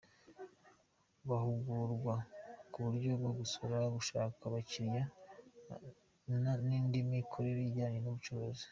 [1.29, 2.15] Bahugurwa
[2.71, 5.03] ku buryo bwo gusora, gushaka abakiliya
[6.67, 8.65] n’indi mikorere ijyanye n’ubucuruzi.